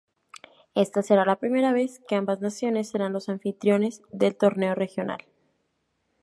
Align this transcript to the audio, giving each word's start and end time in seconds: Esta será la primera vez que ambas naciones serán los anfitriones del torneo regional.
Esta 0.73 1.03
será 1.03 1.25
la 1.25 1.35
primera 1.35 1.73
vez 1.73 2.01
que 2.07 2.15
ambas 2.15 2.41
naciones 2.41 2.89
serán 2.89 3.13
los 3.13 3.29
anfitriones 3.29 4.01
del 4.11 4.35
torneo 4.35 4.73
regional. 4.73 5.25